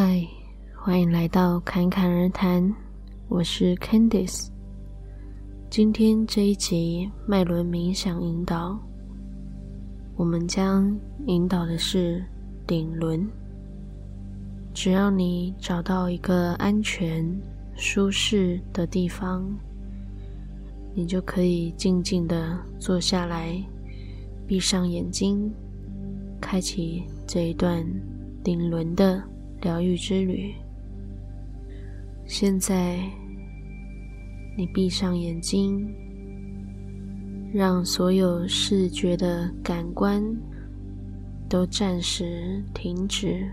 [0.00, 0.24] 嗨，
[0.76, 2.72] 欢迎来到侃侃而谈，
[3.26, 4.46] 我是 Candice。
[5.68, 8.78] 今天这一集脉轮冥想引导，
[10.14, 12.24] 我们将引导的是
[12.64, 13.28] 顶轮。
[14.72, 17.28] 只要你找到一个安全、
[17.74, 19.52] 舒适的地方，
[20.94, 23.60] 你就可以静静的坐下来，
[24.46, 25.52] 闭上眼睛，
[26.40, 27.84] 开启这一段
[28.44, 29.20] 顶轮的
[29.60, 30.54] 疗愈之旅。
[32.26, 32.98] 现在，
[34.56, 35.88] 你闭上眼睛，
[37.52, 40.22] 让所有视觉的感官
[41.48, 43.50] 都暂时停止，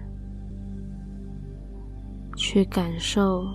[2.36, 3.46] 去感受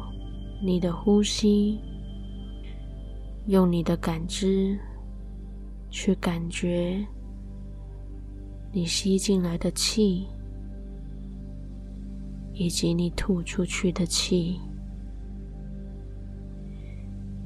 [0.62, 1.78] 你的呼吸，
[3.46, 4.78] 用你的感知
[5.90, 7.04] 去感觉
[8.73, 10.26] 你吸进来的气。
[12.61, 14.61] 以及你吐出去的气，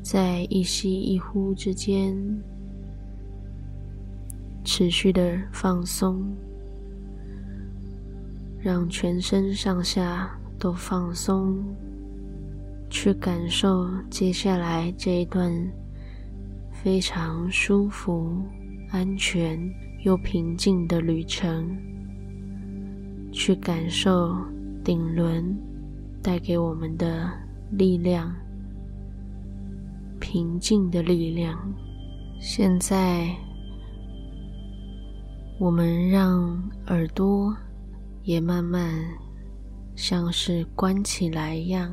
[0.02, 2.12] 在一吸一呼之间，
[4.64, 6.20] 持续的放松，
[8.58, 11.64] 让全身上下都放松，
[12.90, 15.48] 去感受接下来这一段
[16.72, 18.42] 非常舒服、
[18.90, 19.56] 安全
[20.02, 21.70] 又平静的旅程，
[23.30, 24.36] 去感受。
[24.84, 25.56] 顶轮
[26.22, 27.32] 带给我们的
[27.70, 28.30] 力量，
[30.20, 31.58] 平静的力量。
[32.38, 33.34] 现在，
[35.58, 37.56] 我们让耳朵
[38.24, 38.92] 也慢慢
[39.96, 41.90] 像是关起来一样，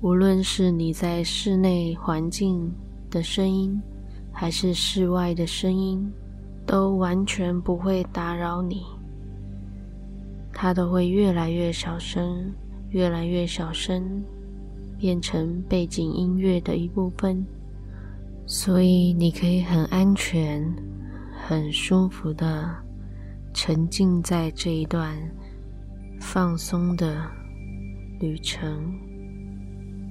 [0.00, 2.72] 无论是你在室内环境
[3.10, 3.78] 的声音，
[4.32, 6.10] 还是室外的声音，
[6.64, 8.82] 都完全不会打扰你。
[10.52, 12.52] 它都会越来越小声，
[12.90, 14.22] 越来越小声，
[14.98, 17.44] 变成背景音乐的一部分。
[18.46, 20.62] 所以你可以很安全、
[21.46, 22.68] 很舒服的
[23.54, 25.16] 沉浸在这一段
[26.20, 27.24] 放松的
[28.18, 28.92] 旅程。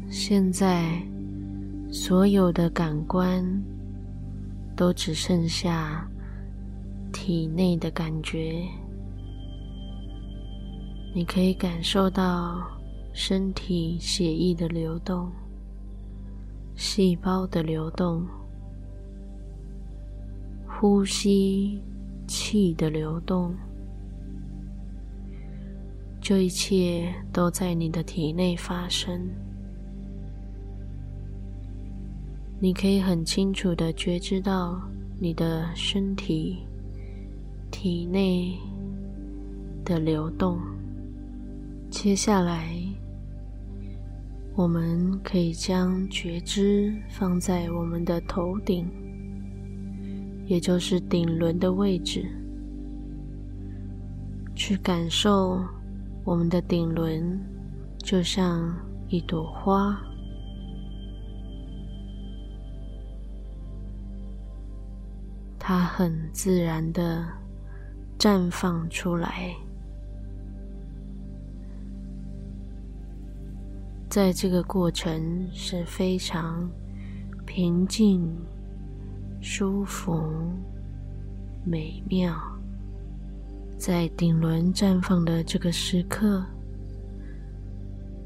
[0.09, 1.02] 现在，
[1.92, 3.46] 所有的感官
[4.75, 6.09] 都只剩下
[7.12, 8.63] 体内的感觉。
[11.19, 12.66] 你可以感受到
[13.12, 15.30] 身体血液的流动，
[16.78, 18.25] 细胞的流动，
[20.66, 21.84] 呼吸
[22.25, 23.53] 气的流动，
[26.22, 29.30] 这一切都在你的体内发生。
[32.62, 34.81] 你可以很清楚的觉知到
[35.19, 36.59] 你的身体
[37.69, 38.57] 体内
[39.84, 40.57] 的流动。
[41.91, 42.77] 接下来，
[44.55, 48.88] 我们可以将觉知放在我们的头顶，
[50.45, 52.25] 也就是顶轮的位置，
[54.55, 55.61] 去感受
[56.23, 57.38] 我们的顶轮
[57.97, 58.73] 就像
[59.09, 60.00] 一朵花，
[65.57, 67.27] 它很自然的
[68.17, 69.53] 绽放出来。
[74.09, 76.68] 在这个过程是非常
[77.46, 78.28] 平静、
[79.40, 80.20] 舒服、
[81.64, 82.36] 美妙。
[83.78, 86.44] 在顶轮绽放的这个时刻，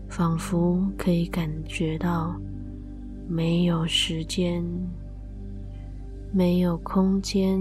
[0.08, 2.34] 仿佛可以感觉到
[3.28, 4.64] 没有时间、
[6.32, 7.60] 没有空间、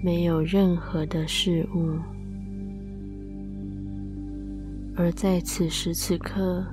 [0.00, 1.98] 没有任何的事物。
[4.94, 6.64] 而在此时此刻，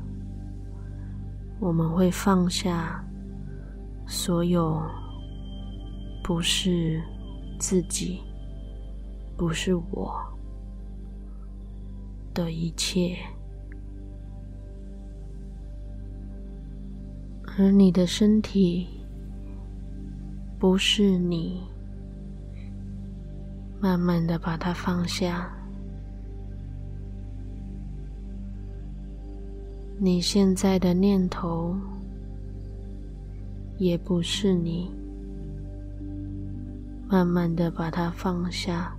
[1.60, 3.04] 我们会放下
[4.06, 4.82] 所有
[6.24, 7.02] 不是
[7.58, 8.22] 自己、
[9.38, 10.14] 不是我
[12.34, 13.18] 的一切，
[17.58, 18.88] 而你的身体
[20.60, 21.64] 不是你，
[23.80, 25.56] 慢慢的把它放下。
[30.02, 31.76] 你现在的念头
[33.78, 34.90] 也不是你，
[37.10, 38.96] 慢慢的把它放下。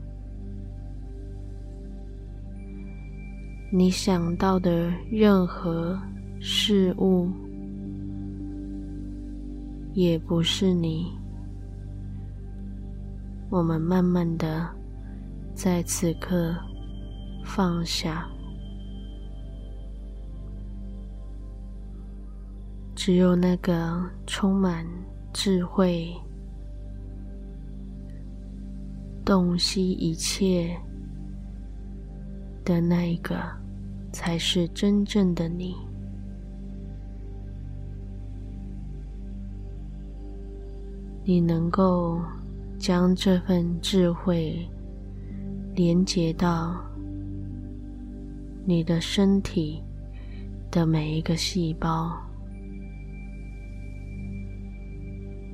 [3.73, 5.99] 你想到的任何
[6.38, 7.31] 事物
[9.94, 11.11] 也不是你，
[13.49, 14.69] 我们慢慢的
[15.55, 16.55] 在此刻
[17.43, 18.29] 放下。
[23.02, 24.87] 只有那个充满
[25.32, 26.14] 智慧、
[29.25, 30.79] 洞悉一切
[32.62, 33.41] 的那一个，
[34.12, 35.75] 才是真正的你。
[41.25, 42.20] 你能够
[42.79, 44.69] 将这份智慧
[45.75, 46.79] 连接到
[48.67, 49.82] 你的身体
[50.70, 52.14] 的每一个细胞，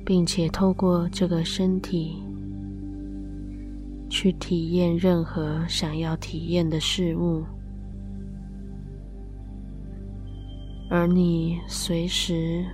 [0.07, 2.23] 并且透过这个身体
[4.09, 7.43] 去体验任何想要体验的事物，
[10.89, 12.65] 而你随时。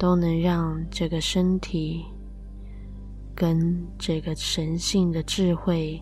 [0.00, 2.04] 都能让这个身体
[3.34, 6.00] 跟这个神性的智慧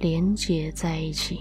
[0.00, 1.38] 连结在一起。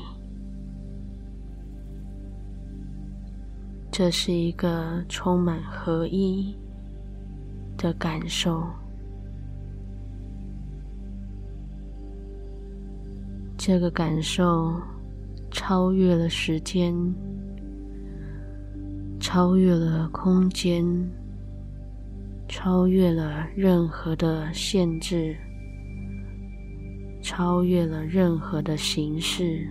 [3.91, 6.55] 这是一个充满合一
[7.83, 8.65] 的感受。
[13.57, 14.73] 这个感受
[15.51, 16.95] 超越了时间，
[19.19, 20.85] 超越了空间。
[22.47, 25.35] 超越了任何的限制，
[27.21, 29.67] 超越了任何的形式，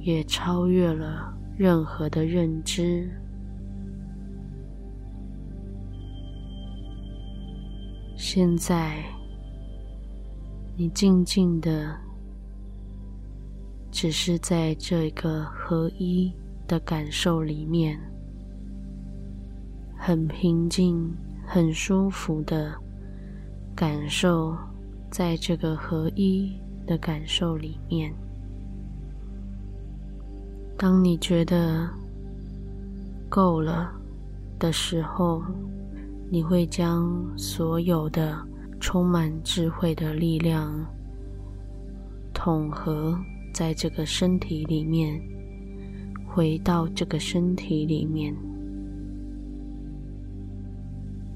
[0.00, 3.10] 也超越了任何的认知。
[8.30, 9.02] 现在，
[10.76, 11.96] 你静静的，
[13.90, 16.30] 只是在这个合一
[16.66, 17.98] 的感受里面。
[19.96, 21.10] 很平静、
[21.46, 22.74] 很舒服的
[23.74, 24.54] 感受，
[25.10, 26.52] 在这个合一
[26.86, 28.12] 的感受里面。
[30.76, 31.88] 当你觉得
[33.26, 33.90] 够了
[34.58, 35.42] 的时候，
[36.30, 37.08] 你会将
[37.38, 38.38] 所有的
[38.78, 40.84] 充满智慧的力量
[42.34, 43.18] 统合
[43.52, 45.18] 在这个身体里面，
[46.26, 48.36] 回到这个身体里面。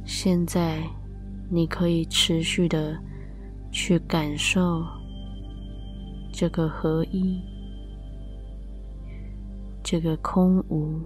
[0.04, 0.82] 现在，
[1.48, 2.96] 你可以持续的
[3.70, 4.84] 去感受
[6.30, 7.40] 这个合一，
[9.82, 11.00] 这个空无，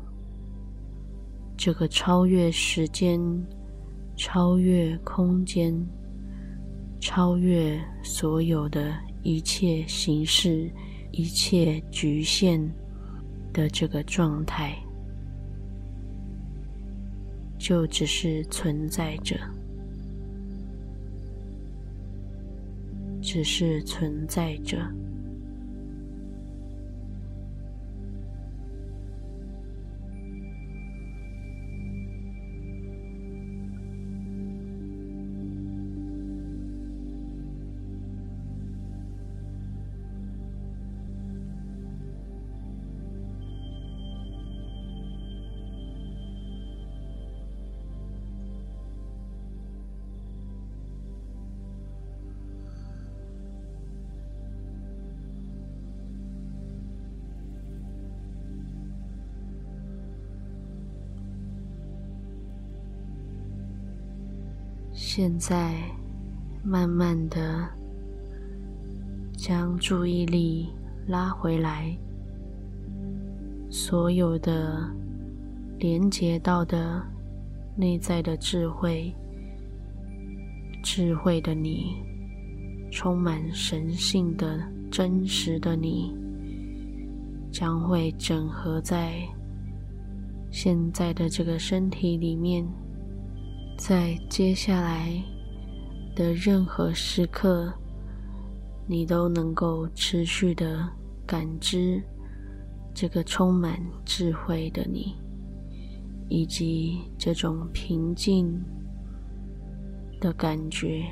[1.57, 3.21] 这个超越时间、
[4.17, 5.75] 超越空间、
[6.99, 10.71] 超越所有的一切形式、
[11.13, 12.61] 一切局限
[13.53, 14.75] 的这个状态。
[17.59, 19.37] 就只是存在着，
[23.21, 24.79] 只是存在着。
[65.19, 65.75] 现在，
[66.63, 67.67] 慢慢的
[69.33, 70.69] 将注意力
[71.07, 71.97] 拉回来，
[73.71, 74.95] 所有的
[75.79, 77.03] 连接到的
[77.75, 79.11] 内在的智慧，
[80.85, 81.97] 智慧的你，
[82.91, 86.15] 充满神性的真实的你，
[87.51, 89.27] 将会整合在
[90.51, 92.69] 现在的这个身体里面。
[93.77, 95.23] 在接下来
[96.15, 97.71] 的任何时刻，
[98.87, 100.89] 你都能够持续的
[101.27, 102.03] 感知
[102.95, 105.15] 这个充满智慧的你，
[106.29, 108.59] 以及这种平静
[110.21, 111.05] 的感觉。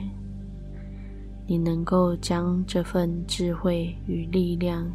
[1.47, 4.91] 你能够将这份智慧与力量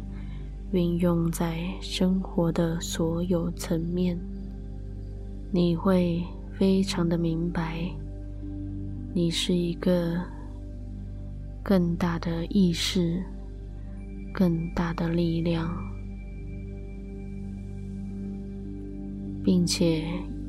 [0.72, 4.18] 运用在生活的所有层面，
[5.52, 6.20] 你会。
[6.60, 7.90] 非常的明白，
[9.14, 10.20] 你是一个
[11.62, 13.24] 更大的意识、
[14.30, 15.74] 更大的力量，
[19.42, 20.04] 并且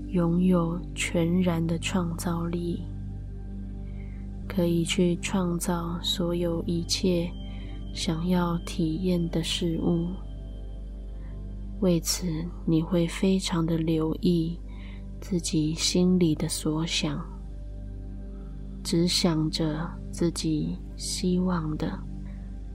[0.10, 2.82] 拥有全然的创造力，
[4.50, 7.32] 可以去创造所有一切
[7.94, 10.10] 想要体验的事物，
[11.80, 12.28] 为此，
[12.66, 14.60] 你会非常的留意
[15.22, 17.24] 自己心里的所想，
[18.84, 21.98] 只想着自己希望的、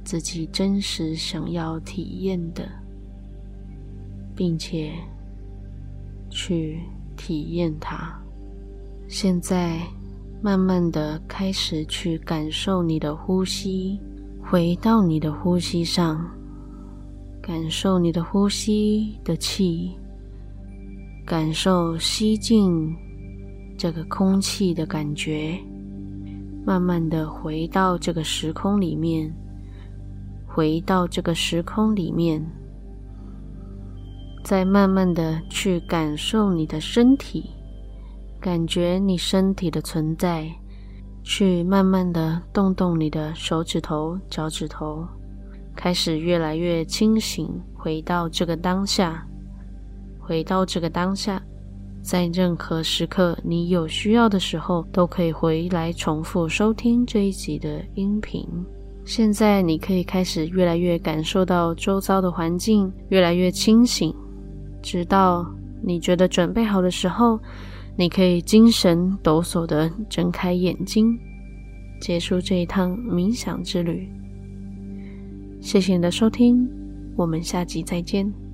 [0.05, 2.67] 自己真实想要体验的，
[4.35, 4.93] 并且
[6.31, 6.81] 去
[7.17, 8.19] 体验它。
[9.09, 9.81] 现在，
[10.41, 14.01] 慢慢的开始去感受你的呼吸，
[14.43, 16.25] 回到你的呼吸上。
[17.43, 19.97] 感受你的呼吸的气，
[21.27, 22.95] 感受吸进
[23.77, 25.59] 这个空气的感觉，
[26.65, 29.35] 慢慢的回到这个时空里面，
[30.47, 32.41] 回到这个时空里面，
[34.45, 37.51] 再慢慢的去感受你的身体，
[38.41, 40.49] 感觉你身体的存在，
[41.25, 45.05] 去慢慢的动动你的手指头、脚趾头。
[45.75, 49.27] 开始越来越清醒，回到这个当下，
[50.27, 51.41] 回到这个当下，
[52.03, 58.45] 在任何时刻你有需要的时候，都可以回来重复收听这一集的音频。
[59.05, 64.13] 现在你可以开始越来越感受到周遭的环境，越来越清醒，
[64.83, 65.47] 直到
[65.81, 67.39] 你觉得准备好的时候，
[67.97, 71.17] 你可以精神抖擞地睁开眼睛，
[72.01, 74.11] 结束这一趟冥想之旅。
[75.61, 76.69] 谢谢你的收听，
[77.15, 78.46] 我们下集再见。